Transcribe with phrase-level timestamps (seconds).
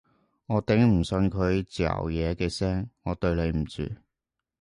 [0.47, 3.83] 我頂唔順佢嚼嘢嘅聲，我對你唔住